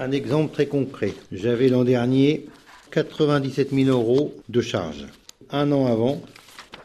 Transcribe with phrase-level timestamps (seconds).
[0.00, 1.12] Un exemple très concret.
[1.32, 2.46] J'avais l'an dernier
[2.92, 5.06] 97 000 euros de charges.
[5.50, 6.22] Un an avant,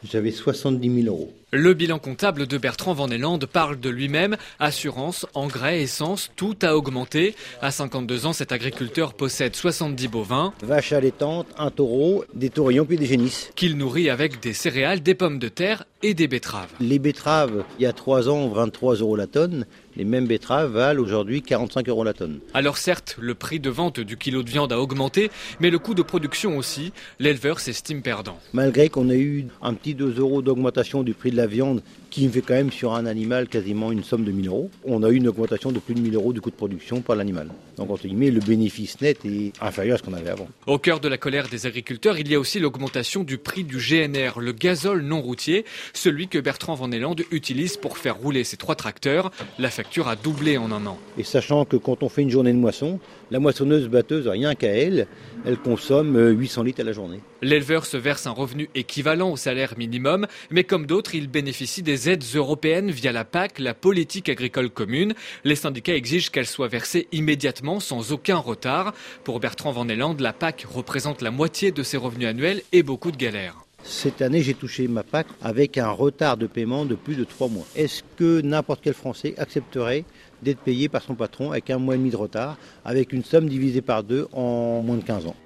[0.02, 1.32] j'avais 70 000 euros.
[1.56, 3.08] Le bilan comptable de Bertrand Van
[3.52, 4.36] parle de lui-même.
[4.58, 7.36] Assurance, engrais, essence, tout a augmenté.
[7.62, 10.52] À 52 ans, cet agriculteur possède 70 bovins.
[10.64, 13.52] Vaches allaitantes, un taureau, des taurillons puis des génisses.
[13.54, 16.72] Qu'il nourrit avec des céréales, des pommes de terre et des betteraves.
[16.80, 19.64] Les betteraves, il y a 3 ans, 23 euros la tonne.
[19.96, 22.40] Les mêmes betteraves valent aujourd'hui 45 euros la tonne.
[22.52, 25.30] Alors certes, le prix de vente du kilo de viande a augmenté,
[25.60, 26.92] mais le coût de production aussi.
[27.20, 28.38] L'éleveur s'estime perdant.
[28.52, 32.28] Malgré qu'on ait eu un petit 2 euros d'augmentation du prix de la viande qui
[32.28, 34.70] fait quand même sur un animal quasiment une somme de 1000 euros.
[34.84, 37.16] On a eu une augmentation de plus de 1000 euros du coût de production par
[37.16, 37.48] l'animal.
[37.76, 40.46] Donc entre guillemets, le bénéfice net est inférieur à ce qu'on avait avant.
[40.68, 43.78] Au cœur de la colère des agriculteurs, il y a aussi l'augmentation du prix du
[43.78, 46.88] GNR, le gazole non routier, celui que Bertrand Van
[47.32, 49.32] utilise pour faire rouler ses trois tracteurs.
[49.58, 50.98] La facture a doublé en un an.
[51.18, 53.00] Et sachant que quand on fait une journée de moisson,
[53.32, 55.08] la moissonneuse batteuse, rien qu'à elle,
[55.44, 57.20] elle consomme 800 litres à la journée.
[57.42, 62.08] L'éleveur se verse un revenu équivalent au salaire minimum, mais comme d'autres, il bénéficie des
[62.08, 65.14] aides européennes via la PAC, la politique agricole commune.
[65.42, 68.94] Les syndicats exigent qu'elle soit versée immédiatement sans aucun retard.
[69.24, 73.16] Pour Bertrand Van la PAC représente la moitié de ses revenus annuels et beaucoup de
[73.16, 73.64] galères.
[73.82, 77.48] Cette année, j'ai touché ma PAC avec un retard de paiement de plus de trois
[77.48, 77.66] mois.
[77.74, 80.04] Est-ce que n'importe quel Français accepterait
[80.40, 83.48] d'être payé par son patron avec un mois et demi de retard, avec une somme
[83.48, 85.36] divisée par deux en moins de 15 ans?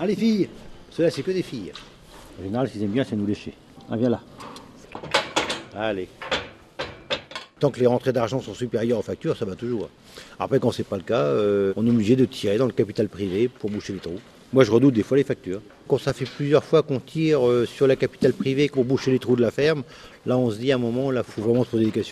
[0.00, 0.48] Allez filles
[0.90, 1.72] Cela c'est que des filles.
[2.40, 3.52] En général, ce qu'ils aiment bien, c'est nous lécher.
[3.90, 4.20] Ah, viens là.
[5.76, 6.08] Allez.
[7.58, 9.88] Tant que les rentrées d'argent sont supérieures aux factures, ça va toujours.
[10.38, 13.08] Après, quand c'est pas le cas, euh, on est obligé de tirer dans le capital
[13.08, 14.20] privé pour boucher les trous.
[14.52, 15.62] Moi, je redoute des fois les factures.
[15.88, 19.18] Quand ça fait plusieurs fois qu'on tire euh, sur la capitale privée pour boucher les
[19.18, 19.82] trous de la ferme,
[20.26, 22.02] là, on se dit à un moment, là, faut vraiment se poser des.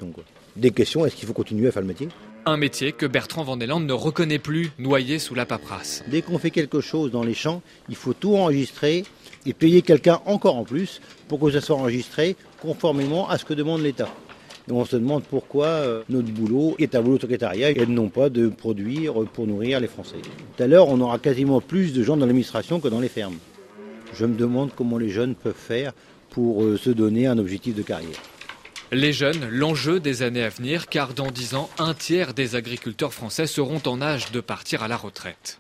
[0.57, 2.09] Des questions, est-ce qu'il faut continuer à faire le métier?
[2.47, 6.03] Un métier que Bertrand Vandeland ne reconnaît plus, noyé sous la paperasse.
[6.09, 9.05] Dès qu'on fait quelque chose dans les champs, il faut tout enregistrer
[9.47, 13.55] et payer quelqu'un encore en plus pour que ça soit enregistré conformément à ce que
[13.55, 14.09] demande l'État.
[14.69, 18.09] Et on se demande pourquoi euh, notre boulot est un boulot de secrétariat et non
[18.09, 20.17] pas de produire pour nourrir les Français.
[20.57, 23.39] Tout à l'heure, on aura quasiment plus de gens dans l'administration que dans les fermes.
[24.15, 25.93] Je me demande comment les jeunes peuvent faire
[26.31, 28.19] pour euh, se donner un objectif de carrière.
[28.93, 33.15] Les jeunes, l'enjeu des années à venir, car dans dix ans, un tiers des agriculteurs
[33.15, 35.60] français seront en âge de partir à la retraite.